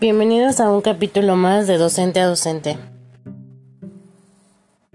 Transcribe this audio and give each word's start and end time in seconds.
Bienvenidos 0.00 0.60
a 0.60 0.72
un 0.72 0.80
capítulo 0.80 1.36
más 1.36 1.66
de 1.66 1.76
Docente 1.76 2.20
a 2.20 2.26
Docente. 2.26 2.78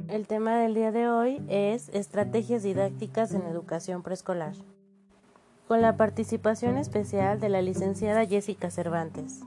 El 0.07 0.25
tema 0.25 0.57
del 0.57 0.73
día 0.73 0.91
de 0.91 1.07
hoy 1.07 1.43
es 1.47 1.89
Estrategias 1.89 2.63
didácticas 2.63 3.31
en 3.35 3.43
educación 3.43 4.01
preescolar, 4.01 4.53
con 5.67 5.83
la 5.83 5.95
participación 5.95 6.79
especial 6.79 7.39
de 7.39 7.49
la 7.49 7.61
licenciada 7.61 8.25
Jessica 8.25 8.71
Cervantes. 8.71 9.41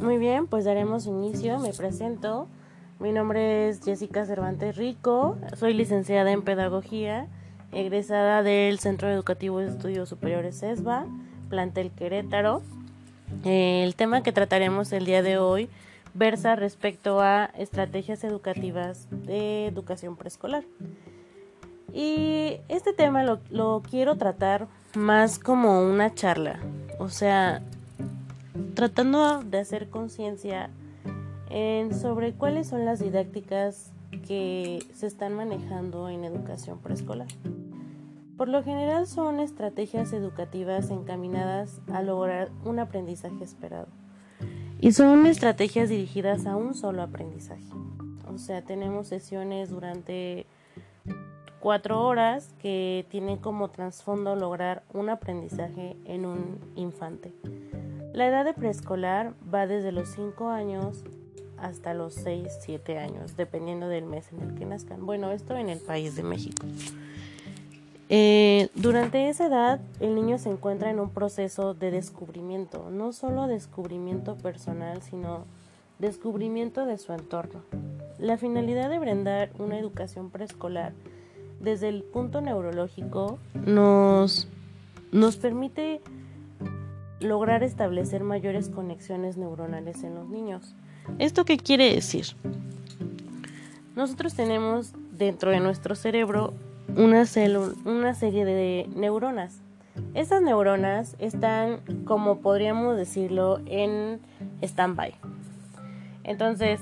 Muy 0.00 0.18
bien, 0.18 0.48
pues 0.48 0.64
daremos 0.64 1.06
inicio, 1.06 1.60
me 1.60 1.72
presento. 1.72 2.48
Mi 2.98 3.12
nombre 3.12 3.68
es 3.68 3.80
Jessica 3.84 4.26
Cervantes 4.26 4.76
Rico, 4.76 5.38
soy 5.56 5.74
licenciada 5.74 6.32
en 6.32 6.42
Pedagogía, 6.42 7.28
egresada 7.70 8.42
del 8.42 8.80
Centro 8.80 9.08
Educativo 9.08 9.60
de 9.60 9.68
Estudios 9.68 10.08
Superiores 10.08 10.60
ESBA, 10.64 11.06
plantel 11.48 11.92
Querétaro. 11.92 12.62
El 13.42 13.94
tema 13.94 14.22
que 14.22 14.32
trataremos 14.32 14.92
el 14.92 15.04
día 15.04 15.22
de 15.22 15.38
hoy 15.38 15.68
versa 16.14 16.54
respecto 16.56 17.20
a 17.20 17.46
estrategias 17.58 18.22
educativas 18.24 19.08
de 19.10 19.66
educación 19.66 20.16
preescolar. 20.16 20.64
Y 21.92 22.58
este 22.68 22.92
tema 22.92 23.22
lo, 23.22 23.40
lo, 23.50 23.82
quiero 23.88 24.16
tratar 24.16 24.68
más 24.94 25.38
como 25.38 25.82
una 25.82 26.14
charla, 26.14 26.58
o 26.98 27.08
sea, 27.08 27.62
tratando 28.74 29.42
de 29.42 29.58
hacer 29.58 29.88
conciencia 29.88 30.70
sobre 32.00 32.32
cuáles 32.32 32.66
son 32.66 32.84
las 32.84 32.98
didácticas 32.98 33.92
que 34.26 34.84
se 34.92 35.06
están 35.06 35.34
manejando 35.34 36.08
en 36.08 36.24
educación 36.24 36.78
preescolar. 36.78 37.28
Por 38.36 38.48
lo 38.48 38.64
general 38.64 39.06
son 39.06 39.38
estrategias 39.38 40.12
educativas 40.12 40.90
encaminadas 40.90 41.80
a 41.92 42.02
lograr 42.02 42.50
un 42.64 42.80
aprendizaje 42.80 43.44
esperado. 43.44 43.86
Y 44.80 44.92
son 44.92 45.24
estrategias 45.26 45.88
dirigidas 45.88 46.46
a 46.46 46.56
un 46.56 46.74
solo 46.74 47.02
aprendizaje. 47.02 47.64
O 48.32 48.38
sea, 48.38 48.62
tenemos 48.62 49.06
sesiones 49.06 49.70
durante 49.70 50.46
cuatro 51.60 52.04
horas 52.04 52.52
que 52.58 53.06
tienen 53.08 53.38
como 53.38 53.70
trasfondo 53.70 54.34
lograr 54.34 54.82
un 54.92 55.08
aprendizaje 55.10 55.96
en 56.04 56.26
un 56.26 56.58
infante. 56.74 57.32
La 58.12 58.26
edad 58.26 58.44
de 58.44 58.52
preescolar 58.52 59.34
va 59.52 59.66
desde 59.66 59.92
los 59.92 60.08
5 60.10 60.48
años 60.48 61.04
hasta 61.56 61.94
los 61.94 62.14
6, 62.14 62.48
7 62.60 62.98
años, 62.98 63.36
dependiendo 63.36 63.88
del 63.88 64.04
mes 64.04 64.30
en 64.32 64.40
el 64.40 64.54
que 64.54 64.66
nazcan. 64.66 65.06
Bueno, 65.06 65.30
esto 65.30 65.56
en 65.56 65.68
el 65.68 65.78
país 65.78 66.16
de 66.16 66.24
México. 66.24 66.66
Eh, 68.08 68.68
durante 68.74 69.28
esa 69.28 69.46
edad, 69.46 69.80
el 70.00 70.14
niño 70.14 70.38
se 70.38 70.50
encuentra 70.50 70.90
en 70.90 71.00
un 71.00 71.10
proceso 71.10 71.74
de 71.74 71.90
descubrimiento, 71.90 72.90
no 72.90 73.12
solo 73.12 73.46
descubrimiento 73.46 74.36
personal, 74.36 75.02
sino 75.02 75.44
descubrimiento 75.98 76.84
de 76.86 76.98
su 76.98 77.12
entorno. 77.12 77.62
La 78.18 78.36
finalidad 78.36 78.90
de 78.90 78.98
brindar 78.98 79.50
una 79.58 79.78
educación 79.78 80.30
preescolar 80.30 80.92
desde 81.60 81.88
el 81.88 82.02
punto 82.02 82.40
neurológico 82.40 83.38
nos, 83.54 84.48
nos 85.12 85.36
permite 85.36 86.00
lograr 87.20 87.62
establecer 87.62 88.22
mayores 88.22 88.68
conexiones 88.68 89.36
neuronales 89.36 90.02
en 90.04 90.14
los 90.14 90.28
niños. 90.28 90.74
¿Esto 91.18 91.44
qué 91.44 91.56
quiere 91.56 91.94
decir? 91.94 92.26
Nosotros 93.96 94.34
tenemos 94.34 94.92
dentro 95.12 95.50
de 95.50 95.60
nuestro 95.60 95.94
cerebro 95.94 96.52
una, 96.96 97.24
una 97.84 98.14
serie 98.14 98.44
de 98.44 98.88
neuronas. 98.94 99.60
Estas 100.14 100.42
neuronas 100.42 101.16
están, 101.18 101.80
como 102.04 102.40
podríamos 102.40 102.96
decirlo, 102.96 103.60
en 103.66 104.20
stand-by. 104.62 105.14
Entonces, 106.24 106.80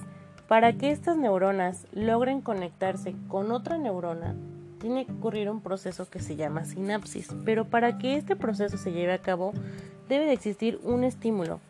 para 0.48 0.72
que 0.74 0.90
estas 0.90 1.16
neuronas 1.16 1.86
logren 1.92 2.40
conectarse 2.40 3.14
con 3.28 3.52
otra 3.52 3.78
neurona, 3.78 4.34
tiene 4.80 5.06
que 5.06 5.12
ocurrir 5.12 5.48
un 5.50 5.60
proceso 5.60 6.08
que 6.08 6.20
se 6.20 6.36
llama 6.36 6.64
sinapsis. 6.64 7.28
Pero 7.44 7.66
para 7.66 7.98
que 7.98 8.16
este 8.16 8.36
proceso 8.36 8.76
se 8.78 8.92
lleve 8.92 9.12
a 9.12 9.18
cabo, 9.18 9.52
debe 10.08 10.26
de 10.26 10.32
existir 10.32 10.80
un 10.82 11.04
estímulo 11.04 11.60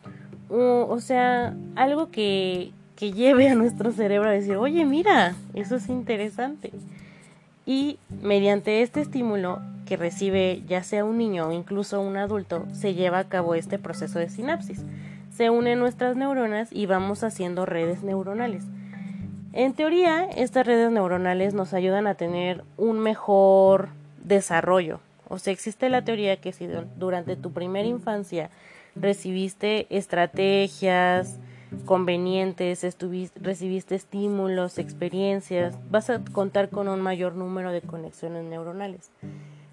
o, 0.49 0.99
sea, 0.99 1.55
algo 1.75 2.09
que, 2.11 2.71
que 2.95 3.11
lleve 3.11 3.49
a 3.49 3.55
nuestro 3.55 3.91
cerebro 3.91 4.29
a 4.29 4.33
decir, 4.33 4.55
oye, 4.55 4.85
mira, 4.85 5.35
eso 5.53 5.75
es 5.75 5.89
interesante. 5.89 6.71
Y 7.65 7.97
mediante 8.21 8.81
este 8.81 9.01
estímulo 9.01 9.61
que 9.85 9.97
recibe 9.97 10.63
ya 10.67 10.83
sea 10.83 11.05
un 11.05 11.17
niño 11.17 11.47
o 11.47 11.51
incluso 11.51 12.01
un 12.01 12.17
adulto, 12.17 12.65
se 12.73 12.93
lleva 12.93 13.19
a 13.19 13.29
cabo 13.29 13.55
este 13.55 13.79
proceso 13.79 14.19
de 14.19 14.29
sinapsis. 14.29 14.83
Se 15.35 15.49
unen 15.49 15.79
nuestras 15.79 16.15
neuronas 16.15 16.69
y 16.71 16.85
vamos 16.85 17.23
haciendo 17.23 17.65
redes 17.65 18.03
neuronales. 18.03 18.63
En 19.53 19.73
teoría, 19.73 20.25
estas 20.25 20.65
redes 20.65 20.91
neuronales 20.91 21.53
nos 21.53 21.73
ayudan 21.73 22.07
a 22.07 22.15
tener 22.15 22.63
un 22.77 22.99
mejor 22.99 23.89
desarrollo. 24.23 24.99
O 25.29 25.37
sea, 25.39 25.53
existe 25.53 25.89
la 25.89 26.03
teoría 26.03 26.37
que 26.37 26.53
si 26.53 26.67
durante 26.97 27.35
tu 27.35 27.51
primera 27.51 27.87
infancia 27.87 28.49
recibiste 28.95 29.87
estrategias 29.89 31.37
convenientes, 31.85 32.85
recibiste 33.35 33.95
estímulos, 33.95 34.77
experiencias, 34.79 35.77
vas 35.89 36.09
a 36.09 36.23
contar 36.23 36.69
con 36.69 36.87
un 36.87 37.01
mayor 37.01 37.35
número 37.35 37.71
de 37.71 37.81
conexiones 37.81 38.43
neuronales. 38.43 39.11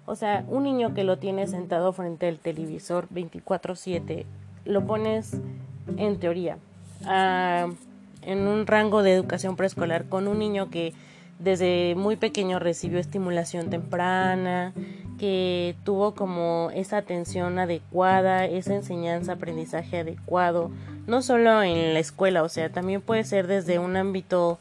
O 0.05 0.15
sea, 0.15 0.43
un 0.47 0.63
niño 0.63 0.93
que 0.93 1.03
lo 1.03 1.17
tiene 1.17 1.47
sentado 1.47 1.93
frente 1.93 2.27
al 2.27 2.39
televisor 2.39 3.07
24/7, 3.09 4.25
lo 4.65 4.85
pones 4.85 5.39
en 5.97 6.19
teoría 6.19 6.57
en 8.23 8.47
un 8.47 8.67
rango 8.67 9.01
de 9.03 9.13
educación 9.13 9.55
preescolar 9.55 10.05
con 10.05 10.27
un 10.27 10.37
niño 10.39 10.69
que 10.69 10.93
desde 11.39 11.95
muy 11.95 12.17
pequeño 12.17 12.59
recibió 12.59 12.99
estimulación 12.99 13.71
temprana, 13.71 14.73
que 15.21 15.75
tuvo 15.83 16.15
como 16.15 16.71
esa 16.73 16.97
atención 16.97 17.59
adecuada, 17.59 18.45
esa 18.45 18.73
enseñanza, 18.73 19.33
aprendizaje 19.33 19.99
adecuado, 19.99 20.71
no 21.05 21.21
solo 21.21 21.61
en 21.61 21.93
la 21.93 21.99
escuela, 21.99 22.41
o 22.41 22.49
sea, 22.49 22.71
también 22.71 23.01
puede 23.01 23.23
ser 23.23 23.45
desde 23.45 23.77
un 23.77 23.97
ámbito 23.97 24.57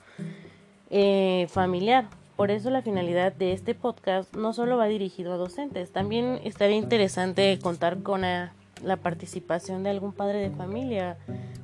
eh, 0.90 1.46
familiar. 1.48 2.08
Por 2.36 2.50
eso 2.50 2.68
la 2.68 2.82
finalidad 2.82 3.32
de 3.32 3.54
este 3.54 3.74
podcast 3.74 4.36
no 4.36 4.52
solo 4.52 4.76
va 4.76 4.84
dirigido 4.84 5.32
a 5.32 5.38
docentes, 5.38 5.92
también 5.92 6.38
estaría 6.44 6.76
interesante 6.76 7.58
contar 7.62 8.02
con 8.02 8.20
la 8.20 8.96
participación 9.02 9.82
de 9.82 9.88
algún 9.88 10.12
padre 10.12 10.40
de 10.40 10.50
familia, 10.50 11.16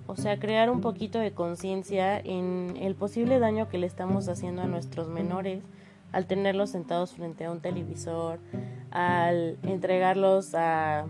o 0.07 0.17
sea, 0.17 0.39
crear 0.39 0.71
un 0.71 0.81
poquito 0.81 1.19
de 1.19 1.33
conciencia 1.33 2.19
en 2.19 2.79
el 2.81 2.95
posible 2.95 3.41
daño 3.41 3.69
que 3.69 3.77
le 3.77 3.89
estamos 3.89 4.27
haciendo 4.31 4.63
a 4.63 4.67
nuestros 4.67 5.09
menores 5.09 5.63
al 6.13 6.27
tenerlos 6.27 6.71
sentados 6.71 7.13
frente 7.13 7.45
a 7.45 7.51
un 7.51 7.61
televisor, 7.61 8.39
al 8.91 9.59
entregarlos 9.63 10.55
a 10.55 11.07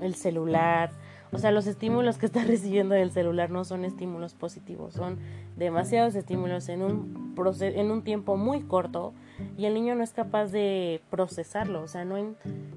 el 0.00 0.14
celular. 0.14 0.90
O 1.32 1.38
sea, 1.38 1.50
los 1.50 1.66
estímulos 1.66 2.18
que 2.18 2.26
está 2.26 2.44
recibiendo 2.44 2.94
del 2.94 3.10
celular 3.10 3.50
no 3.50 3.64
son 3.64 3.84
estímulos 3.84 4.34
positivos, 4.34 4.94
son 4.94 5.18
demasiados 5.56 6.14
estímulos 6.14 6.68
en 6.68 6.82
un, 6.82 7.34
en 7.60 7.90
un 7.90 8.02
tiempo 8.02 8.36
muy 8.36 8.62
corto 8.62 9.12
y 9.56 9.66
el 9.66 9.74
niño 9.74 9.94
no 9.94 10.04
es 10.04 10.12
capaz 10.12 10.46
de 10.46 11.00
procesarlo, 11.10 11.82
o 11.82 11.88
sea, 11.88 12.04
no, 12.04 12.16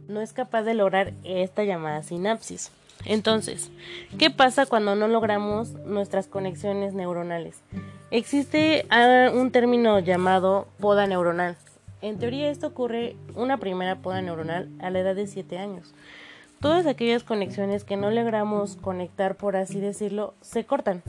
no 0.08 0.22
es 0.22 0.34
capaz 0.34 0.64
de 0.64 0.74
lograr 0.74 1.14
esta 1.24 1.64
llamada 1.64 2.04
sinapsis. 2.04 2.72
Entonces, 3.04 3.72
¿qué 4.18 4.30
pasa 4.32 4.66
cuando 4.66 4.96
no 4.96 5.08
logramos 5.08 5.74
nuestras 5.86 6.28
conexiones 6.28 6.94
neuronales? 6.94 7.62
Existe 8.12 8.86
ah, 8.90 9.32
un 9.34 9.52
término 9.52 10.00
llamado 10.00 10.68
poda 10.80 11.08
neuronal. 11.08 11.58
En 12.02 12.20
teoría 12.20 12.50
esto 12.50 12.68
ocurre 12.68 13.16
una 13.36 13.58
primera 13.58 13.96
poda 13.96 14.22
neuronal 14.22 14.70
a 14.80 14.92
la 14.92 15.00
edad 15.00 15.16
de 15.16 15.26
7 15.26 15.58
años. 15.58 15.94
Todas 16.62 16.86
aquellas 16.86 17.24
conexiones 17.24 17.84
que 17.84 17.98
no 17.98 18.12
logramos 18.12 18.76
conectar, 18.76 19.36
por 19.36 19.56
así 19.56 19.80
decirlo, 19.80 20.36
se 20.42 20.66
cortan. 20.66 21.02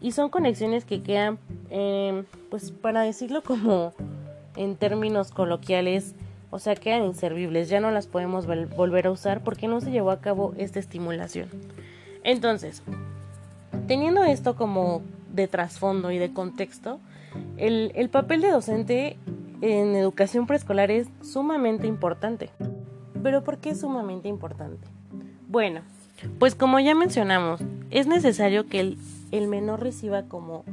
Y 0.00 0.12
son 0.12 0.28
conexiones 0.28 0.84
que 0.84 1.02
quedan, 1.02 1.38
em, 1.70 2.24
pues 2.50 2.70
para 2.70 3.02
decirlo 3.02 3.42
como 3.42 3.92
en 4.56 4.76
términos 4.76 5.32
coloquiales, 5.32 6.14
o 6.50 6.60
sea, 6.60 6.76
quedan 6.76 7.04
inservibles, 7.04 7.68
ya 7.68 7.80
no 7.80 7.90
las 7.90 8.06
podemos 8.06 8.46
volver 8.46 9.08
a 9.08 9.10
usar 9.10 9.42
porque 9.42 9.66
no 9.66 9.80
se 9.80 9.90
llevó 9.90 10.12
a 10.12 10.20
cabo 10.20 10.54
esta 10.56 10.78
estimulación. 10.78 11.48
Entonces, 12.22 12.82
teniendo 13.88 14.22
esto 14.22 14.54
como 14.54 15.02
de 15.34 15.48
trasfondo 15.48 16.10
y 16.10 16.18
de 16.18 16.32
contexto, 16.32 17.00
el, 17.56 17.92
el 17.94 18.08
papel 18.08 18.40
de 18.40 18.50
docente 18.50 19.18
en 19.60 19.96
educación 19.96 20.46
preescolar 20.46 20.90
es 20.90 21.08
sumamente 21.22 21.86
importante. 21.86 22.50
¿Pero 23.22 23.42
por 23.42 23.58
qué 23.58 23.70
es 23.70 23.80
sumamente 23.80 24.28
importante? 24.28 24.86
Bueno, 25.48 25.80
pues 26.38 26.54
como 26.54 26.78
ya 26.78 26.94
mencionamos, 26.94 27.60
es 27.90 28.06
necesario 28.06 28.66
que 28.66 28.80
el, 28.80 28.98
el 29.30 29.48
menor 29.48 29.80
reciba 29.80 30.24
como 30.24 30.64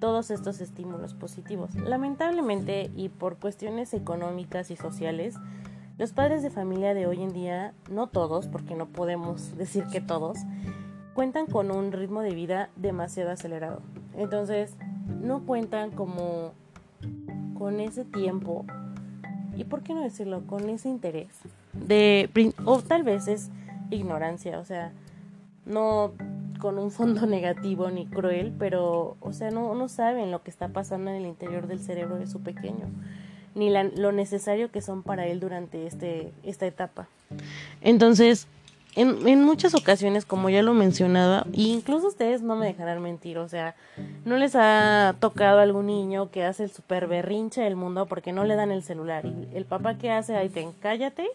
todos 0.00 0.30
estos 0.30 0.60
estímulos 0.60 1.14
positivos. 1.14 1.74
Lamentablemente 1.74 2.90
y 2.96 3.08
por 3.08 3.36
cuestiones 3.36 3.94
económicas 3.94 4.70
y 4.70 4.76
sociales, 4.76 5.36
los 5.98 6.12
padres 6.12 6.42
de 6.42 6.50
familia 6.50 6.94
de 6.94 7.06
hoy 7.06 7.22
en 7.22 7.32
día, 7.32 7.74
no 7.90 8.08
todos, 8.08 8.48
porque 8.48 8.74
no 8.74 8.86
podemos 8.86 9.56
decir 9.56 9.84
que 9.92 10.00
todos, 10.00 10.38
cuentan 11.12 11.46
con 11.46 11.70
un 11.70 11.92
ritmo 11.92 12.22
de 12.22 12.34
vida 12.34 12.70
demasiado 12.76 13.30
acelerado. 13.30 13.82
Entonces, 14.16 14.74
no 15.22 15.44
cuentan 15.46 15.90
como 15.90 16.52
con 17.58 17.80
ese 17.80 18.04
tiempo 18.04 18.64
y 19.56 19.64
por 19.64 19.82
qué 19.82 19.94
no 19.94 20.02
decirlo, 20.02 20.46
con 20.46 20.68
ese 20.70 20.88
interés 20.88 21.28
de 21.72 22.30
o 22.64 22.80
tal 22.80 23.02
vez 23.02 23.28
es 23.28 23.50
ignorancia, 23.90 24.58
o 24.58 24.64
sea, 24.64 24.92
no 25.66 26.12
con 26.58 26.78
un 26.78 26.90
fondo 26.90 27.26
negativo 27.26 27.90
ni 27.90 28.06
cruel, 28.06 28.52
pero 28.58 29.16
o 29.20 29.32
sea, 29.32 29.50
no, 29.50 29.74
no 29.74 29.88
saben 29.88 30.30
lo 30.30 30.42
que 30.42 30.50
está 30.50 30.68
pasando 30.68 31.10
en 31.10 31.16
el 31.16 31.26
interior 31.26 31.66
del 31.66 31.80
cerebro 31.80 32.16
de 32.16 32.26
su 32.26 32.40
pequeño, 32.40 32.86
ni 33.54 33.70
lo 33.70 34.12
necesario 34.12 34.70
que 34.70 34.80
son 34.80 35.02
para 35.02 35.26
él 35.26 35.40
durante 35.40 35.86
este 35.86 36.32
esta 36.44 36.66
etapa. 36.66 37.08
Entonces, 37.80 38.46
en, 38.96 39.26
en, 39.28 39.44
muchas 39.44 39.74
ocasiones, 39.74 40.24
como 40.24 40.50
ya 40.50 40.62
lo 40.62 40.74
mencionaba, 40.74 41.46
incluso 41.52 42.08
ustedes 42.08 42.42
no 42.42 42.56
me 42.56 42.66
dejarán 42.66 43.02
mentir, 43.02 43.38
o 43.38 43.48
sea, 43.48 43.76
no 44.24 44.36
les 44.36 44.56
ha 44.56 45.14
tocado 45.20 45.60
algún 45.60 45.86
niño 45.86 46.30
que 46.30 46.44
hace 46.44 46.64
el 46.64 46.70
super 46.70 47.06
berrinche 47.06 47.60
del 47.60 47.76
mundo 47.76 48.06
porque 48.06 48.32
no 48.32 48.44
le 48.44 48.56
dan 48.56 48.70
el 48.70 48.82
celular. 48.82 49.24
Y 49.26 49.48
el 49.54 49.64
papá 49.64 49.96
que 49.96 50.10
hace, 50.10 50.36
ahí 50.36 50.48
te 50.48 50.66
cállate, 50.80 51.28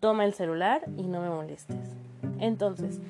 toma 0.00 0.24
el 0.24 0.34
celular 0.34 0.82
y 0.96 1.02
no 1.02 1.20
me 1.20 1.30
molestes. 1.30 1.76
Entonces, 2.38 3.00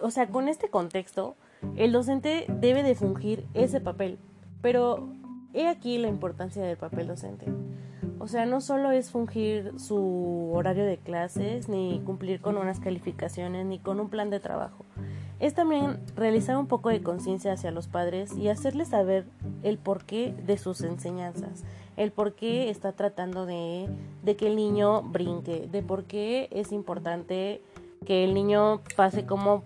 o 0.00 0.10
sea, 0.10 0.28
con 0.28 0.48
este 0.48 0.68
contexto, 0.68 1.34
el 1.76 1.92
docente 1.92 2.44
debe 2.48 2.82
de 2.82 2.94
fungir 2.94 3.44
ese 3.54 3.80
papel. 3.80 4.18
Pero 4.60 5.08
he 5.54 5.68
aquí 5.68 5.98
la 5.98 6.08
importancia 6.08 6.62
del 6.62 6.76
papel 6.76 7.06
docente. 7.06 7.46
O 8.24 8.26
sea, 8.26 8.46
no 8.46 8.62
solo 8.62 8.90
es 8.90 9.10
fungir 9.10 9.78
su 9.78 10.50
horario 10.54 10.86
de 10.86 10.96
clases, 10.96 11.68
ni 11.68 12.00
cumplir 12.06 12.40
con 12.40 12.56
unas 12.56 12.80
calificaciones, 12.80 13.66
ni 13.66 13.78
con 13.78 14.00
un 14.00 14.08
plan 14.08 14.30
de 14.30 14.40
trabajo. 14.40 14.86
Es 15.40 15.52
también 15.52 16.00
realizar 16.16 16.56
un 16.56 16.66
poco 16.66 16.88
de 16.88 17.02
conciencia 17.02 17.52
hacia 17.52 17.70
los 17.70 17.86
padres 17.86 18.34
y 18.34 18.48
hacerles 18.48 18.88
saber 18.88 19.26
el 19.62 19.76
porqué 19.76 20.34
de 20.46 20.56
sus 20.56 20.80
enseñanzas, 20.80 21.64
el 21.98 22.12
por 22.12 22.32
qué 22.32 22.70
está 22.70 22.92
tratando 22.92 23.44
de, 23.44 23.90
que 24.38 24.46
el 24.46 24.56
niño 24.56 25.02
brinque, 25.02 25.68
de 25.70 25.82
por 25.82 26.04
qué 26.04 26.48
es 26.50 26.72
importante 26.72 27.60
que 28.06 28.24
el 28.24 28.32
niño 28.32 28.80
pase 28.96 29.26
como 29.26 29.64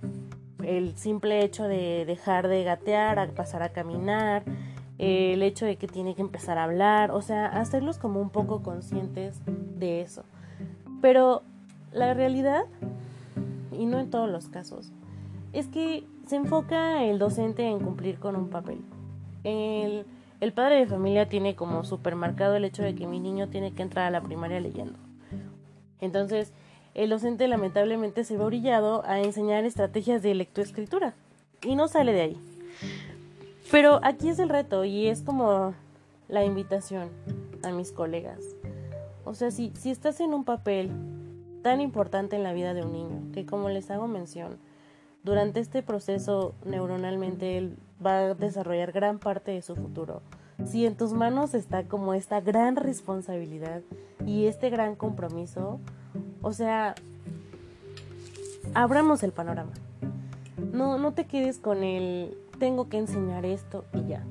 el 0.64 0.96
simple 0.96 1.44
hecho 1.44 1.62
de 1.62 2.04
dejar 2.06 2.48
de 2.48 2.64
gatear, 2.64 3.20
a 3.20 3.28
pasar 3.28 3.62
a 3.62 3.68
caminar, 3.68 4.42
el 4.98 5.42
hecho 5.42 5.64
de 5.64 5.76
que 5.76 5.86
tiene 5.86 6.14
que 6.14 6.22
empezar 6.22 6.58
a 6.58 6.64
hablar, 6.64 7.12
o 7.12 7.22
sea, 7.22 7.46
hacerlos 7.46 7.98
como 7.98 8.20
un 8.20 8.30
poco 8.30 8.62
conscientes 8.62 9.40
de 9.78 10.02
eso. 10.02 10.24
Pero 11.00 11.42
la 11.92 12.14
realidad, 12.14 12.64
y 13.72 13.86
no 13.86 13.98
en 13.98 14.10
todos 14.10 14.28
los 14.28 14.48
casos, 14.48 14.92
es 15.52 15.68
que 15.68 16.04
se 16.26 16.36
enfoca 16.36 17.04
el 17.04 17.18
docente 17.18 17.66
en 17.66 17.78
cumplir 17.80 18.18
con 18.18 18.36
un 18.36 18.48
papel. 18.48 18.80
El, 19.44 20.04
el 20.40 20.52
padre 20.52 20.76
de 20.76 20.86
familia 20.86 21.28
tiene 21.28 21.54
como 21.54 21.84
supermercado 21.84 22.56
el 22.56 22.64
hecho 22.64 22.82
de 22.82 22.94
que 22.94 23.06
mi 23.06 23.20
niño 23.20 23.48
tiene 23.48 23.72
que 23.72 23.82
entrar 23.82 24.06
a 24.06 24.10
la 24.10 24.20
primaria 24.20 24.60
leyendo. 24.60 24.98
Entonces, 26.00 26.52
el 26.94 27.10
docente 27.10 27.46
lamentablemente 27.46 28.24
se 28.24 28.36
ve 28.36 28.44
orillado 28.44 29.04
a 29.04 29.20
enseñar 29.20 29.64
estrategias 29.64 30.22
de 30.22 30.34
lectoescritura 30.34 31.14
y 31.62 31.76
no 31.76 31.86
sale 31.86 32.12
de 32.12 32.20
ahí. 32.20 32.47
Pero 33.70 34.00
aquí 34.02 34.30
es 34.30 34.38
el 34.38 34.48
reto 34.48 34.84
y 34.84 35.08
es 35.08 35.22
como 35.22 35.74
la 36.28 36.44
invitación 36.44 37.10
a 37.62 37.70
mis 37.70 37.92
colegas. 37.92 38.40
O 39.24 39.34
sea, 39.34 39.50
si, 39.50 39.72
si 39.76 39.90
estás 39.90 40.20
en 40.20 40.32
un 40.32 40.44
papel 40.44 40.90
tan 41.62 41.80
importante 41.80 42.36
en 42.36 42.42
la 42.42 42.52
vida 42.52 42.72
de 42.72 42.82
un 42.82 42.92
niño, 42.92 43.32
que 43.32 43.44
como 43.44 43.68
les 43.68 43.90
hago 43.90 44.08
mención, 44.08 44.58
durante 45.22 45.60
este 45.60 45.82
proceso 45.82 46.54
neuronalmente 46.64 47.58
él 47.58 47.76
va 48.04 48.18
a 48.20 48.34
desarrollar 48.34 48.92
gran 48.92 49.18
parte 49.18 49.50
de 49.50 49.60
su 49.60 49.76
futuro. 49.76 50.22
Si 50.64 50.86
en 50.86 50.96
tus 50.96 51.12
manos 51.12 51.54
está 51.54 51.84
como 51.84 52.14
esta 52.14 52.40
gran 52.40 52.76
responsabilidad 52.76 53.82
y 54.24 54.46
este 54.46 54.70
gran 54.70 54.96
compromiso, 54.96 55.78
o 56.40 56.52
sea, 56.52 56.94
abramos 58.74 59.22
el 59.22 59.32
panorama. 59.32 59.72
No, 60.72 60.98
no 60.98 61.12
te 61.12 61.26
quedes 61.26 61.58
con 61.58 61.84
el 61.84 62.36
tengo 62.58 62.88
que 62.88 62.98
enseñar 62.98 63.44
esto 63.44 63.84
y 63.92 64.06
ya. 64.06 64.24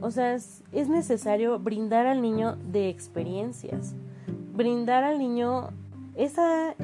O 0.00 0.10
sea, 0.10 0.34
es, 0.34 0.62
necesario 0.72 1.58
brindar 1.58 2.06
al 2.06 2.22
niño 2.22 2.56
de 2.70 2.88
experiencias, 2.88 3.94
brindar 4.54 5.02
al 5.04 5.18
niño 5.18 5.70
esa, 6.14 6.74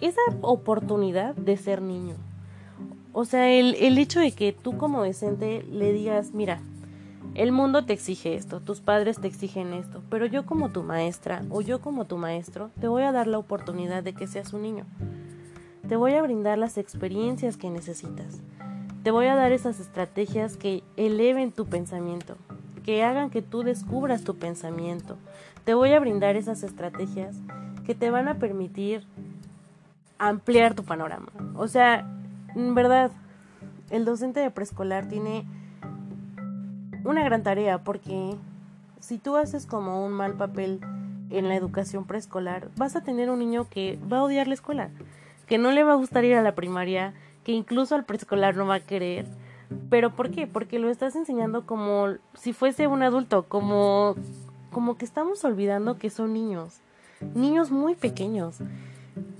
esa 0.00 0.20
oportunidad 0.40 1.34
de 1.34 1.56
ser 1.56 1.82
niño. 1.82 2.14
O 3.12 3.24
sea, 3.24 3.50
el, 3.50 3.74
el 3.74 3.98
hecho 3.98 4.20
de 4.20 4.32
que 4.32 4.52
tú 4.52 4.76
como 4.78 5.04
docente 5.04 5.62
le 5.70 5.92
digas, 5.92 6.32
mira, 6.32 6.60
el 7.34 7.52
mundo 7.52 7.84
te 7.84 7.92
exige 7.92 8.34
esto, 8.34 8.60
tus 8.60 8.80
padres 8.80 9.20
te 9.20 9.26
exigen 9.26 9.74
esto, 9.74 10.02
pero 10.08 10.24
yo 10.26 10.46
como 10.46 10.70
tu 10.70 10.82
maestra 10.82 11.42
o 11.50 11.60
yo 11.60 11.80
como 11.80 12.06
tu 12.06 12.16
maestro 12.16 12.70
te 12.80 12.88
voy 12.88 13.02
a 13.02 13.12
dar 13.12 13.26
la 13.26 13.38
oportunidad 13.38 14.02
de 14.02 14.14
que 14.14 14.26
seas 14.26 14.52
un 14.52 14.62
niño. 14.62 14.86
Te 15.88 15.96
voy 15.96 16.14
a 16.14 16.22
brindar 16.22 16.56
las 16.56 16.78
experiencias 16.78 17.56
que 17.56 17.70
necesitas. 17.70 18.40
Te 19.04 19.10
voy 19.10 19.26
a 19.26 19.36
dar 19.36 19.52
esas 19.52 19.80
estrategias 19.80 20.56
que 20.56 20.82
eleven 20.96 21.52
tu 21.52 21.66
pensamiento, 21.66 22.38
que 22.86 23.04
hagan 23.04 23.28
que 23.28 23.42
tú 23.42 23.62
descubras 23.62 24.24
tu 24.24 24.38
pensamiento. 24.38 25.18
Te 25.64 25.74
voy 25.74 25.92
a 25.92 26.00
brindar 26.00 26.36
esas 26.36 26.62
estrategias 26.62 27.36
que 27.84 27.94
te 27.94 28.10
van 28.10 28.28
a 28.28 28.38
permitir 28.38 29.04
ampliar 30.16 30.72
tu 30.72 30.84
panorama. 30.84 31.30
O 31.54 31.68
sea, 31.68 32.10
en 32.54 32.74
verdad, 32.74 33.10
el 33.90 34.06
docente 34.06 34.40
de 34.40 34.50
preescolar 34.50 35.06
tiene 35.06 35.44
una 37.04 37.22
gran 37.24 37.42
tarea 37.42 37.84
porque 37.84 38.36
si 39.00 39.18
tú 39.18 39.36
haces 39.36 39.66
como 39.66 40.02
un 40.02 40.12
mal 40.12 40.32
papel 40.32 40.80
en 41.28 41.48
la 41.48 41.56
educación 41.56 42.06
preescolar, 42.06 42.70
vas 42.76 42.96
a 42.96 43.02
tener 43.02 43.28
un 43.28 43.40
niño 43.40 43.68
que 43.68 43.98
va 44.10 44.20
a 44.20 44.24
odiar 44.24 44.48
la 44.48 44.54
escuela, 44.54 44.88
que 45.46 45.58
no 45.58 45.72
le 45.72 45.84
va 45.84 45.92
a 45.92 45.96
gustar 45.96 46.24
ir 46.24 46.36
a 46.36 46.42
la 46.42 46.54
primaria, 46.54 47.12
que 47.44 47.52
incluso 47.52 47.94
al 47.94 48.04
preescolar 48.04 48.56
no 48.56 48.66
va 48.66 48.76
a 48.76 48.80
querer. 48.80 49.26
¿Pero 49.90 50.14
por 50.14 50.30
qué? 50.30 50.46
Porque 50.46 50.78
lo 50.78 50.90
estás 50.90 51.16
enseñando 51.16 51.66
como 51.66 52.14
si 52.34 52.52
fuese 52.52 52.86
un 52.86 53.02
adulto, 53.02 53.44
como, 53.44 54.16
como 54.72 54.96
que 54.96 55.04
estamos 55.04 55.44
olvidando 55.44 55.98
que 55.98 56.10
son 56.10 56.32
niños, 56.32 56.80
niños 57.34 57.70
muy 57.70 57.94
pequeños, 57.94 58.56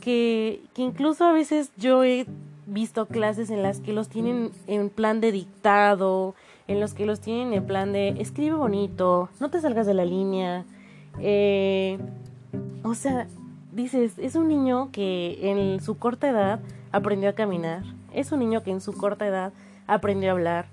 que, 0.00 0.62
que 0.74 0.82
incluso 0.82 1.24
a 1.24 1.32
veces 1.32 1.72
yo 1.76 2.04
he 2.04 2.26
visto 2.66 3.06
clases 3.06 3.50
en 3.50 3.62
las 3.62 3.80
que 3.80 3.92
los 3.92 4.08
tienen 4.08 4.50
en 4.66 4.88
plan 4.90 5.20
de 5.20 5.32
dictado, 5.32 6.34
en 6.66 6.80
los 6.80 6.94
que 6.94 7.06
los 7.06 7.20
tienen 7.20 7.52
en 7.52 7.66
plan 7.66 7.92
de 7.92 8.08
escribe 8.20 8.56
bonito, 8.56 9.28
no 9.40 9.50
te 9.50 9.60
salgas 9.60 9.86
de 9.86 9.94
la 9.94 10.04
línea. 10.04 10.64
Eh, 11.20 11.98
o 12.82 12.94
sea, 12.94 13.26
dices, 13.72 14.14
es 14.18 14.34
un 14.34 14.48
niño 14.48 14.90
que 14.92 15.38
en 15.50 15.80
su 15.80 15.98
corta 15.98 16.28
edad 16.28 16.60
aprendió 16.94 17.28
a 17.28 17.32
caminar. 17.32 17.82
Es 18.12 18.30
un 18.30 18.38
niño 18.38 18.62
que 18.62 18.70
en 18.70 18.80
su 18.80 18.92
corta 18.92 19.26
edad 19.26 19.52
aprendió 19.88 20.30
a 20.30 20.32
hablar. 20.32 20.66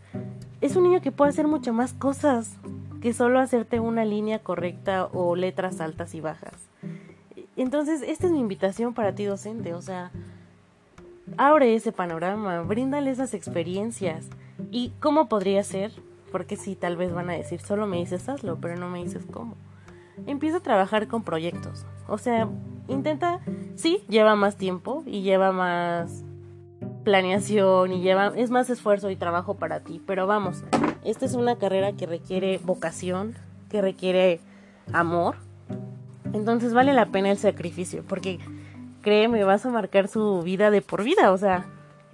Es 0.61 0.75
un 0.75 0.83
niño 0.83 1.01
que 1.01 1.11
puede 1.11 1.31
hacer 1.31 1.47
mucho 1.47 1.73
más 1.73 1.93
cosas 1.93 2.57
que 3.01 3.11
solo 3.11 3.39
hacerte 3.39 3.79
una 3.79 4.05
línea 4.05 4.37
correcta 4.37 5.07
o 5.07 5.35
letras 5.35 5.81
altas 5.81 6.13
y 6.13 6.21
bajas. 6.21 6.69
Entonces, 7.57 8.03
esta 8.03 8.27
es 8.27 8.31
mi 8.31 8.39
invitación 8.39 8.93
para 8.93 9.15
ti 9.15 9.25
docente, 9.25 9.73
o 9.73 9.81
sea, 9.81 10.11
abre 11.37 11.73
ese 11.73 11.91
panorama, 11.91 12.61
bríndale 12.61 13.09
esas 13.09 13.33
experiencias. 13.33 14.27
¿Y 14.69 14.91
cómo 14.99 15.27
podría 15.27 15.63
ser? 15.63 15.91
Porque 16.31 16.55
si 16.55 16.75
tal 16.75 16.97
vez 16.97 17.11
van 17.11 17.31
a 17.31 17.33
decir, 17.33 17.61
solo 17.61 17.87
me 17.87 17.97
dices 17.97 18.29
hazlo, 18.29 18.59
pero 18.61 18.75
no 18.77 18.89
me 18.89 19.03
dices 19.03 19.25
cómo. 19.31 19.55
Empieza 20.27 20.57
a 20.57 20.61
trabajar 20.61 21.07
con 21.07 21.23
proyectos. 21.23 21.87
O 22.07 22.19
sea, 22.19 22.47
intenta, 22.91 23.39
sí, 23.75 24.03
lleva 24.07 24.35
más 24.35 24.57
tiempo 24.57 25.03
y 25.05 25.21
lleva 25.21 25.51
más 25.51 26.23
planeación 27.03 27.91
y 27.91 28.01
lleva, 28.01 28.33
es 28.35 28.51
más 28.51 28.69
esfuerzo 28.69 29.09
y 29.09 29.15
trabajo 29.15 29.55
para 29.55 29.79
ti. 29.79 30.01
Pero 30.05 30.27
vamos, 30.27 30.63
esta 31.03 31.25
es 31.25 31.33
una 31.33 31.57
carrera 31.57 31.93
que 31.93 32.05
requiere 32.05 32.59
vocación, 32.63 33.35
que 33.69 33.81
requiere 33.81 34.39
amor. 34.93 35.35
Entonces 36.33 36.73
vale 36.73 36.93
la 36.93 37.07
pena 37.07 37.31
el 37.31 37.37
sacrificio, 37.37 38.03
porque 38.07 38.39
créeme, 39.01 39.43
vas 39.43 39.65
a 39.65 39.69
marcar 39.69 40.07
su 40.07 40.41
vida 40.41 40.71
de 40.71 40.81
por 40.81 41.03
vida. 41.03 41.31
O 41.31 41.37
sea, 41.37 41.65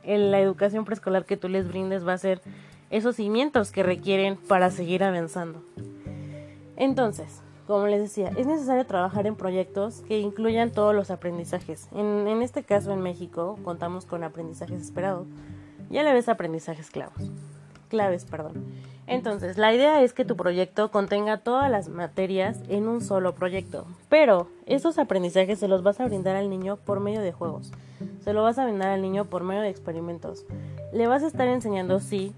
en 0.03 0.31
la 0.31 0.39
educación 0.39 0.85
preescolar 0.85 1.25
que 1.25 1.37
tú 1.37 1.49
les 1.49 1.67
brindes 1.67 2.07
va 2.07 2.13
a 2.13 2.17
ser 2.17 2.41
esos 2.89 3.17
cimientos 3.17 3.71
que 3.71 3.83
requieren 3.83 4.37
para 4.37 4.71
seguir 4.71 5.03
avanzando. 5.03 5.61
Entonces, 6.77 7.41
como 7.67 7.85
les 7.87 7.99
decía, 7.99 8.31
es 8.37 8.47
necesario 8.47 8.85
trabajar 8.85 9.27
en 9.27 9.35
proyectos 9.35 10.01
que 10.07 10.19
incluyan 10.19 10.71
todos 10.71 10.95
los 10.95 11.11
aprendizajes. 11.11 11.89
En, 11.91 12.41
este 12.41 12.63
caso, 12.63 12.93
en 12.93 13.01
México, 13.01 13.59
contamos 13.63 14.05
con 14.05 14.23
aprendizajes 14.23 14.81
esperados 14.81 15.27
y 15.89 15.97
a 15.97 16.03
la 16.03 16.13
vez 16.13 16.29
aprendizajes 16.29 16.89
clavos. 16.89 17.29
claves, 17.89 18.25
perdón. 18.25 18.63
Entonces, 19.05 19.57
la 19.57 19.73
idea 19.73 20.01
es 20.01 20.13
que 20.13 20.25
tu 20.25 20.35
proyecto 20.35 20.91
contenga 20.91 21.37
todas 21.37 21.69
las 21.69 21.87
materias 21.87 22.59
en 22.67 22.87
un 22.87 23.01
solo 23.01 23.35
proyecto, 23.35 23.85
pero 24.09 24.47
esos 24.65 24.97
aprendizajes 24.97 25.59
se 25.59 25.69
los 25.69 25.83
vas 25.83 25.99
a 25.99 26.05
brindar 26.05 26.35
al 26.35 26.49
niño 26.49 26.77
por 26.77 26.99
medio 26.99 27.21
de 27.21 27.31
juegos, 27.31 27.71
se 28.21 28.33
lo 28.33 28.43
vas 28.43 28.59
a 28.59 28.65
brindar 28.65 28.89
al 28.89 29.01
niño 29.01 29.25
por 29.25 29.43
medio 29.43 29.61
de 29.61 29.69
experimentos. 29.69 30.45
Le 30.91 31.07
vas 31.07 31.23
a 31.23 31.27
estar 31.27 31.47
enseñando, 31.47 31.99
sí, 31.99 32.33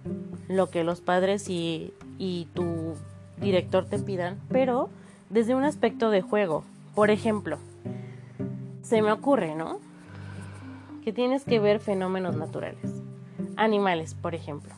lo 0.47 0.69
que 0.69 0.83
los 0.83 1.01
padres 1.01 1.49
y, 1.49 1.93
y 2.19 2.47
tu 2.53 2.93
director 3.41 3.85
te 3.85 3.97
pidan, 3.97 4.39
pero 4.49 4.89
desde 5.29 5.55
un 5.55 5.63
aspecto 5.63 6.09
de 6.09 6.21
juego. 6.21 6.63
Por 6.95 7.11
ejemplo, 7.11 7.57
se 8.81 9.01
me 9.01 9.11
ocurre, 9.11 9.55
¿no? 9.55 9.79
Que 11.03 11.13
tienes 11.13 11.45
que 11.45 11.59
ver 11.59 11.79
fenómenos 11.79 12.35
naturales, 12.35 13.01
animales, 13.55 14.15
por 14.15 14.35
ejemplo. 14.35 14.73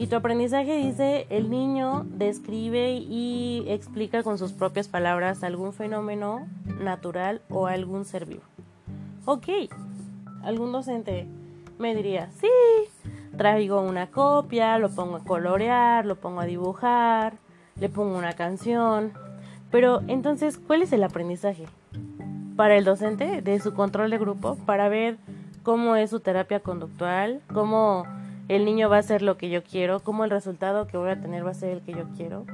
Y 0.00 0.06
tu 0.06 0.16
aprendizaje 0.16 0.76
dice, 0.76 1.26
el 1.28 1.50
niño 1.50 2.06
describe 2.08 2.92
y 2.92 3.64
explica 3.66 4.22
con 4.22 4.38
sus 4.38 4.52
propias 4.52 4.86
palabras 4.86 5.42
algún 5.42 5.72
fenómeno 5.72 6.46
natural 6.80 7.42
o 7.50 7.66
algún 7.66 8.04
ser 8.04 8.26
vivo. 8.26 8.42
Ok, 9.24 9.48
algún 10.44 10.70
docente 10.70 11.26
me 11.78 11.94
diría, 11.96 12.30
sí, 12.40 12.48
traigo 13.36 13.80
una 13.80 14.08
copia, 14.08 14.78
lo 14.78 14.90
pongo 14.90 15.16
a 15.16 15.24
colorear, 15.24 16.06
lo 16.06 16.16
pongo 16.16 16.40
a 16.40 16.46
dibujar, 16.46 17.34
le 17.80 17.88
pongo 17.88 18.16
una 18.16 18.34
canción. 18.34 19.12
Pero 19.70 20.02
entonces, 20.08 20.58
¿cuál 20.58 20.82
es 20.82 20.92
el 20.92 21.04
aprendizaje? 21.04 21.66
Para 22.56 22.76
el 22.76 22.84
docente, 22.84 23.42
de 23.42 23.60
su 23.60 23.74
control 23.74 24.10
de 24.10 24.18
grupo, 24.18 24.56
para 24.66 24.88
ver 24.88 25.18
cómo 25.62 25.96
es 25.96 26.10
su 26.10 26.20
terapia 26.20 26.60
conductual, 26.60 27.40
cómo 27.52 28.04
el 28.48 28.64
niño 28.64 28.88
va 28.88 28.96
a 28.96 29.00
hacer 29.00 29.22
lo 29.22 29.36
que 29.36 29.50
yo 29.50 29.62
quiero, 29.62 30.00
cómo 30.00 30.24
el 30.24 30.30
resultado 30.30 30.86
que 30.86 30.96
voy 30.96 31.10
a 31.10 31.20
tener 31.20 31.44
va 31.44 31.50
a 31.50 31.54
ser 31.54 31.70
el 31.70 31.82
que 31.82 31.92
yo 31.92 32.04
quiero. 32.16 32.46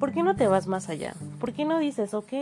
¿Por 0.00 0.12
qué 0.12 0.22
no 0.22 0.34
te 0.34 0.48
vas 0.48 0.66
más 0.66 0.88
allá? 0.88 1.14
¿Por 1.38 1.52
qué 1.52 1.64
no 1.64 1.78
dices, 1.78 2.14
ok, 2.14 2.32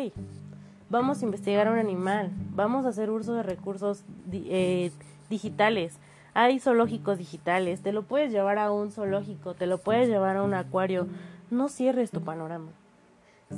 vamos 0.89 1.21
a 1.21 1.25
investigar 1.25 1.67
a 1.67 1.73
un 1.73 1.79
animal, 1.79 2.31
vamos 2.55 2.87
a 2.87 2.91
hacer 2.91 3.11
uso 3.11 3.35
de 3.35 3.43
recursos 3.43 4.05
eh, 4.33 4.93
digitales? 5.29 5.99
Hay 6.33 6.61
zoológicos 6.61 7.19
digitales, 7.19 7.83
te 7.83 7.93
lo 7.93 8.03
puedes 8.03 8.31
llevar 8.31 8.59
a 8.59 8.71
un 8.71 8.93
zoológico, 8.93 9.55
te 9.55 9.67
lo 9.67 9.79
puedes 9.79 10.09
llevar 10.09 10.37
a 10.37 10.43
un 10.45 10.55
acuario. 10.55 11.09
No 11.51 11.69
cierres 11.69 12.13
tu 12.13 12.21
panorama. 12.21 12.69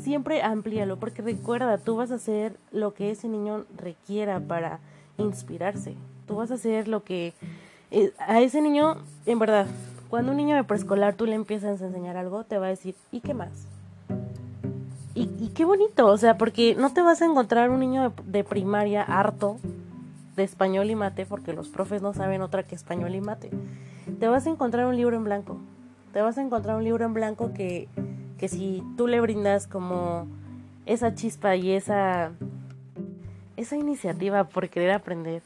Siempre 0.00 0.42
amplíalo, 0.42 0.98
porque 0.98 1.22
recuerda, 1.22 1.78
tú 1.78 1.96
vas 1.96 2.10
a 2.10 2.16
hacer 2.16 2.56
lo 2.70 2.94
que 2.94 3.10
ese 3.10 3.28
niño 3.28 3.64
requiera 3.76 4.40
para 4.40 4.80
inspirarse. 5.18 5.94
Tú 6.26 6.36
vas 6.36 6.50
a 6.50 6.54
hacer 6.54 6.88
lo 6.88 7.04
que 7.04 7.34
eh, 7.94 8.10
a 8.18 8.40
ese 8.40 8.62
niño, 8.62 8.96
en 9.26 9.38
verdad, 9.38 9.66
cuando 10.08 10.30
un 10.30 10.38
niño 10.38 10.56
de 10.56 10.64
preescolar 10.64 11.14
tú 11.14 11.26
le 11.26 11.34
empiezas 11.34 11.82
a 11.82 11.86
enseñar 11.86 12.16
algo, 12.16 12.42
te 12.44 12.56
va 12.56 12.66
a 12.66 12.70
decir, 12.70 12.94
¿y 13.10 13.20
qué 13.20 13.34
más? 13.34 13.66
Y, 15.14 15.48
qué 15.54 15.66
bonito, 15.66 16.06
o 16.06 16.16
sea, 16.16 16.38
porque 16.38 16.74
no 16.74 16.94
te 16.94 17.02
vas 17.02 17.20
a 17.20 17.26
encontrar 17.26 17.68
un 17.68 17.80
niño 17.80 18.14
de, 18.24 18.44
primaria 18.44 19.02
harto 19.02 19.58
de 20.36 20.42
español 20.42 20.88
y 20.88 20.94
mate, 20.94 21.26
porque 21.26 21.52
los 21.52 21.68
profes 21.68 22.00
no 22.00 22.14
saben 22.14 22.40
otra 22.40 22.62
que 22.62 22.74
español 22.74 23.14
y 23.14 23.20
mate. 23.20 23.50
Te 24.18 24.28
vas 24.28 24.46
a 24.46 24.50
encontrar 24.50 24.86
un 24.86 24.96
libro 24.96 25.18
en 25.18 25.24
blanco. 25.24 25.58
Te 26.14 26.22
vas 26.22 26.38
a 26.38 26.42
encontrar 26.42 26.76
un 26.76 26.84
libro 26.84 27.04
en 27.04 27.12
blanco 27.12 27.52
que, 27.52 27.88
que 28.42 28.48
si 28.48 28.82
tú 28.96 29.06
le 29.06 29.20
brindas 29.20 29.68
como 29.68 30.26
esa 30.84 31.14
chispa 31.14 31.54
y 31.54 31.70
esa, 31.70 32.32
esa 33.56 33.76
iniciativa 33.76 34.42
por 34.48 34.68
querer 34.68 34.90
aprender, 34.90 35.42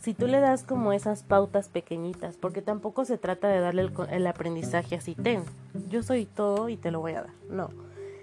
si 0.00 0.14
tú 0.14 0.28
le 0.28 0.38
das 0.38 0.62
como 0.62 0.92
esas 0.92 1.24
pautas 1.24 1.68
pequeñitas, 1.68 2.36
porque 2.36 2.62
tampoco 2.62 3.04
se 3.04 3.18
trata 3.18 3.48
de 3.48 3.58
darle 3.58 3.90
el, 4.12 4.26
aprendizaje 4.28 4.94
así, 4.94 5.16
ten, 5.16 5.42
yo 5.88 6.04
soy 6.04 6.24
todo 6.24 6.68
y 6.68 6.76
te 6.76 6.92
lo 6.92 7.00
voy 7.00 7.14
a 7.14 7.22
dar, 7.22 7.32
no. 7.50 7.70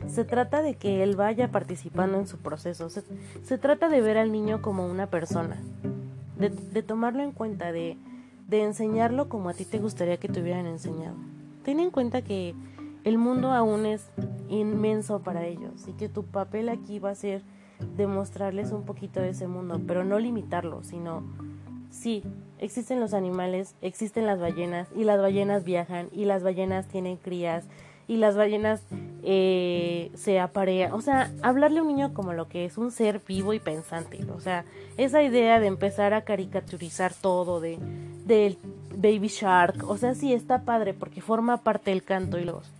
Se 0.08 0.24
trata 0.24 0.62
de 0.62 0.76
que 0.76 1.04
él 1.04 1.18
vaya 1.18 1.52
participando 1.52 2.18
en 2.18 2.28
su 2.28 2.38
proceso, 2.38 2.90
se, 2.90 3.58
trata 3.58 3.90
de 3.90 4.00
ver 4.00 4.18
al 4.18 4.32
niño 4.32 4.62
como 4.62 4.88
una 4.88 5.08
persona, 5.08 5.58
de, 6.40 6.48
de 6.48 6.82
tomarlo 6.82 7.24
en 7.24 7.34
cuenta, 7.34 7.74
de, 7.74 7.98
de 8.48 8.64
enseñarlo 8.64 9.28
como 9.28 9.50
a 9.50 9.54
ti 9.54 9.66
te 9.66 9.80
gustaría 9.80 10.16
que 10.16 10.30
te 10.30 10.40
hubieran 10.40 10.66
enseñado. 10.66 11.18
Ten 11.66 11.82
en 11.82 11.92
cuenta 11.92 12.22
que 12.22 12.56
el 13.04 13.18
mundo 13.18 13.52
aún 13.52 13.86
es 13.86 14.10
inmenso 14.50 15.20
para 15.20 15.46
ellos 15.46 15.88
y 15.88 15.94
que 15.94 16.10
tu 16.10 16.24
papel 16.24 16.70
aquí 16.70 17.00
va 17.00 17.12
a 17.12 17.16
ser 17.16 17.42
demostrarles 17.96 18.72
un 18.72 18.84
poquito 18.84 19.20
de 19.20 19.30
ese 19.30 19.48
mundo, 19.48 19.80
pero 19.86 20.04
no 20.04 20.20
limitarlo, 20.20 20.84
sino 20.84 21.24
Sí, 21.90 22.24
existen 22.60 23.00
los 23.00 23.14
animales, 23.14 23.76
existen 23.82 24.26
las 24.26 24.40
ballenas 24.40 24.88
y 24.96 25.04
las 25.04 25.20
ballenas 25.20 25.64
viajan 25.64 26.10
y 26.12 26.26
las 26.26 26.44
ballenas 26.44 26.88
tienen 26.88 27.18
crías 27.18 27.66
y 28.08 28.18
las 28.18 28.36
ballenas 28.36 28.84
eh, 29.24 30.12
se 30.14 30.40
aparean. 30.40 30.94
O 30.94 31.02
sea, 31.02 31.32
hablarle 31.42 31.80
a 31.80 31.82
un 31.82 31.88
niño 31.88 32.14
como 32.14 32.34
lo 32.34 32.48
que 32.48 32.66
es 32.66 32.78
un 32.78 32.92
ser 32.92 33.22
vivo 33.28 33.54
y 33.54 33.60
pensante. 33.60 34.20
O 34.32 34.40
sea, 34.40 34.64
esa 34.98 35.24
idea 35.24 35.60
de 35.60 35.68
empezar 35.68 36.14
a 36.14 36.22
caricaturizar 36.22 37.14
todo 37.14 37.60
de 37.60 37.80
del 38.26 38.58
baby 38.96 39.28
shark. 39.28 39.90
O 39.90 39.98
sea, 39.98 40.14
sí 40.14 40.34
está 40.34 40.64
padre 40.64 40.94
porque 40.94 41.22
forma 41.22 41.58
parte 41.58 41.92
del 41.92 42.04
canto 42.04 42.38
y 42.38 42.44
los. 42.44 42.77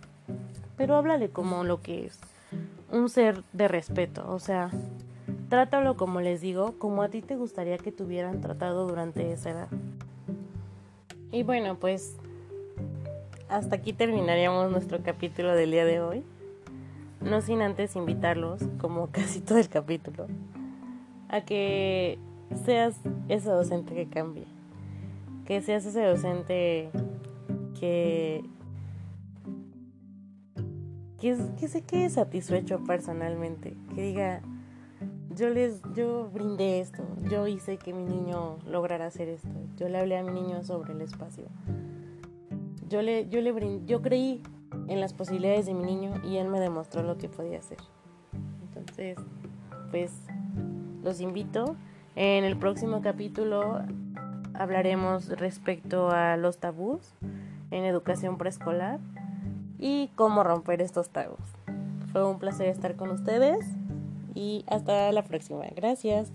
Pero 0.78 0.96
háblale 0.96 1.28
como 1.28 1.64
lo 1.64 1.82
que 1.82 2.06
es 2.06 2.18
un 2.90 3.10
ser 3.10 3.44
de 3.52 3.68
respeto. 3.68 4.24
O 4.32 4.38
sea, 4.38 4.70
Trátalo 5.48 5.96
como 5.96 6.20
les 6.20 6.42
digo, 6.42 6.74
como 6.78 7.02
a 7.02 7.08
ti 7.08 7.22
te 7.22 7.34
gustaría 7.34 7.78
que 7.78 7.90
te 7.90 8.02
hubieran 8.02 8.42
tratado 8.42 8.86
durante 8.86 9.32
esa 9.32 9.50
edad. 9.50 9.68
Y 11.32 11.42
bueno, 11.42 11.76
pues 11.76 12.16
hasta 13.48 13.76
aquí 13.76 13.94
terminaríamos 13.94 14.70
nuestro 14.70 15.02
capítulo 15.02 15.54
del 15.54 15.70
día 15.70 15.86
de 15.86 16.00
hoy. 16.00 16.22
No 17.22 17.40
sin 17.40 17.62
antes 17.62 17.96
invitarlos, 17.96 18.60
como 18.78 19.06
casi 19.10 19.40
todo 19.40 19.56
el 19.56 19.70
capítulo, 19.70 20.26
a 21.30 21.40
que 21.40 22.18
seas 22.66 22.96
ese 23.28 23.48
docente 23.48 23.94
que 23.94 24.06
cambie. 24.06 24.46
Que 25.46 25.62
seas 25.62 25.86
ese 25.86 26.04
docente 26.04 26.90
que 27.80 28.44
que, 31.20 31.36
que 31.58 31.68
se 31.68 31.82
quede 31.82 32.10
satisfecho 32.10 32.82
personalmente. 32.84 33.76
Que 33.94 34.02
diga, 34.02 34.42
yo 35.34 35.50
les 35.50 35.80
yo 35.94 36.28
brindé 36.32 36.80
esto, 36.80 37.04
yo 37.30 37.46
hice 37.46 37.76
que 37.76 37.92
mi 37.92 38.04
niño 38.04 38.58
lograra 38.66 39.06
hacer 39.06 39.28
esto, 39.28 39.48
yo 39.76 39.88
le 39.88 39.98
hablé 39.98 40.18
a 40.18 40.22
mi 40.22 40.32
niño 40.32 40.62
sobre 40.62 40.92
el 40.92 41.00
espacio. 41.00 41.44
Yo 42.88 43.02
le 43.02 43.28
yo 43.28 43.40
le 43.40 43.84
yo 43.86 44.02
creí 44.02 44.42
en 44.88 45.00
las 45.00 45.12
posibilidades 45.12 45.66
de 45.66 45.74
mi 45.74 45.84
niño 45.84 46.14
y 46.24 46.36
él 46.36 46.48
me 46.48 46.60
demostró 46.60 47.02
lo 47.02 47.18
que 47.18 47.28
podía 47.28 47.58
hacer. 47.58 47.78
Entonces, 48.62 49.18
pues 49.90 50.12
los 51.02 51.20
invito 51.20 51.76
en 52.16 52.44
el 52.44 52.56
próximo 52.56 53.00
capítulo 53.00 53.82
hablaremos 54.54 55.28
respecto 55.28 56.10
a 56.10 56.36
los 56.36 56.58
tabús 56.58 57.14
en 57.70 57.84
educación 57.84 58.38
preescolar 58.38 58.98
y 59.78 60.10
cómo 60.16 60.44
romper 60.44 60.82
estos 60.82 61.10
tabús. 61.10 61.38
Fue 62.12 62.24
un 62.24 62.38
placer 62.38 62.68
estar 62.68 62.96
con 62.96 63.10
ustedes 63.10 63.64
y 64.34 64.64
hasta 64.68 65.12
la 65.12 65.24
próxima. 65.24 65.64
Gracias. 65.74 66.30